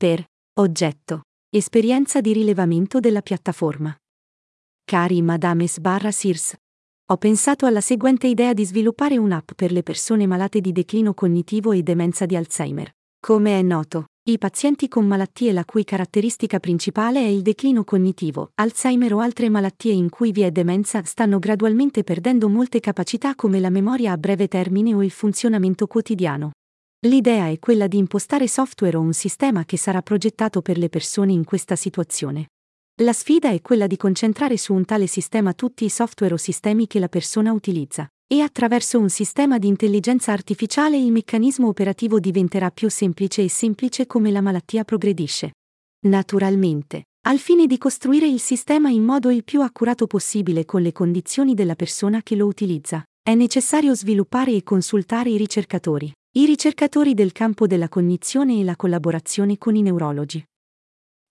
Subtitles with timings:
[0.00, 0.24] Per
[0.60, 1.22] oggetto.
[1.50, 3.92] Esperienza di rilevamento della piattaforma.
[4.84, 6.54] Cari Madames barra Sears.
[7.06, 11.72] Ho pensato alla seguente idea di sviluppare un'app per le persone malate di declino cognitivo
[11.72, 12.92] e demenza di Alzheimer.
[13.18, 18.52] Come è noto, i pazienti con malattie la cui caratteristica principale è il declino cognitivo,
[18.54, 23.58] Alzheimer o altre malattie in cui vi è demenza stanno gradualmente perdendo molte capacità come
[23.58, 26.52] la memoria a breve termine o il funzionamento quotidiano.
[27.06, 31.30] L'idea è quella di impostare software o un sistema che sarà progettato per le persone
[31.30, 32.48] in questa situazione.
[33.02, 36.88] La sfida è quella di concentrare su un tale sistema tutti i software o sistemi
[36.88, 38.08] che la persona utilizza.
[38.26, 44.06] E attraverso un sistema di intelligenza artificiale il meccanismo operativo diventerà più semplice e semplice
[44.08, 45.52] come la malattia progredisce.
[46.08, 50.90] Naturalmente, al fine di costruire il sistema in modo il più accurato possibile con le
[50.90, 57.14] condizioni della persona che lo utilizza, è necessario sviluppare e consultare i ricercatori, i ricercatori
[57.14, 60.40] del campo della cognizione e la collaborazione con i neurologi.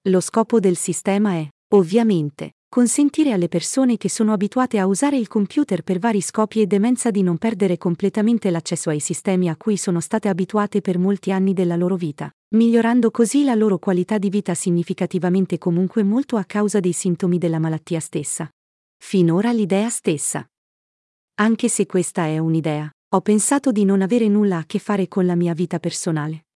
[0.10, 5.30] Lo scopo del sistema è, ovviamente, consentire alle persone che sono abituate a usare il
[5.30, 9.78] computer per vari scopi e demenza di non perdere completamente l'accesso ai sistemi a cui
[9.78, 14.28] sono state abituate per molti anni della loro vita, migliorando così la loro qualità di
[14.28, 18.50] vita significativamente comunque molto a causa dei sintomi della malattia stessa.
[18.98, 20.46] Finora l'idea stessa.
[21.36, 25.26] Anche se questa è un'idea, ho pensato di non avere nulla a che fare con
[25.26, 26.48] la mia vita personale.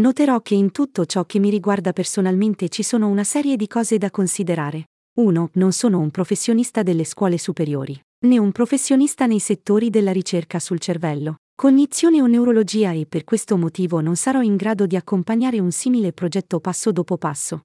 [0.00, 3.96] Noterò che in tutto ciò che mi riguarda personalmente ci sono una serie di cose
[3.96, 4.86] da considerare.
[5.20, 5.50] 1.
[5.52, 10.80] Non sono un professionista delle scuole superiori, né un professionista nei settori della ricerca sul
[10.80, 15.70] cervello, cognizione o neurologia e per questo motivo non sarò in grado di accompagnare un
[15.70, 17.60] simile progetto passo dopo passo.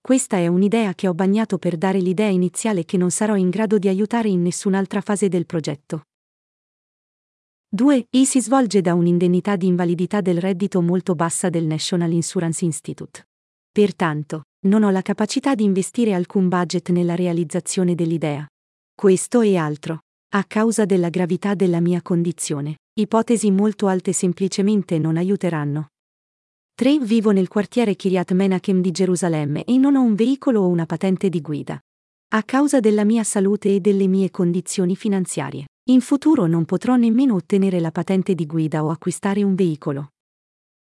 [0.00, 3.78] Questa è un'idea che ho bagnato per dare l'idea iniziale che non sarò in grado
[3.78, 6.02] di aiutare in nessun'altra fase del progetto.
[7.74, 8.08] 2.
[8.10, 13.26] I si svolge da un'indennità di invalidità del reddito molto bassa del National Insurance Institute.
[13.72, 18.46] Pertanto, non ho la capacità di investire alcun budget nella realizzazione dell'idea.
[18.94, 20.00] Questo e altro.
[20.34, 25.86] A causa della gravità della mia condizione, ipotesi molto alte semplicemente non aiuteranno.
[26.74, 26.98] 3.
[26.98, 31.30] Vivo nel quartiere Kiryat Menachem di Gerusalemme e non ho un veicolo o una patente
[31.30, 31.80] di guida.
[32.34, 35.68] A causa della mia salute e delle mie condizioni finanziarie.
[35.86, 40.12] In futuro non potrò nemmeno ottenere la patente di guida o acquistare un veicolo.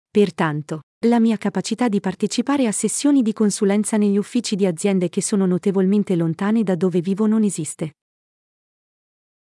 [0.10, 5.22] Pertanto, la mia capacità di partecipare a sessioni di consulenza negli uffici di aziende che
[5.22, 7.92] sono notevolmente lontane da dove vivo non esiste.